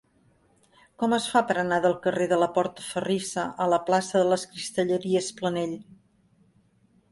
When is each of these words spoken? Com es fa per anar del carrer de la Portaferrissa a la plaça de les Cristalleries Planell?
Com 1.01 1.11
es 1.17 1.27
fa 1.33 1.43
per 1.51 1.55
anar 1.63 1.77
del 1.83 1.93
carrer 2.05 2.27
de 2.31 2.39
la 2.45 2.47
Portaferrissa 2.57 3.45
a 3.67 3.69
la 3.75 3.81
plaça 3.91 4.25
de 4.25 4.27
les 4.33 4.49
Cristalleries 4.55 5.31
Planell? 5.43 5.79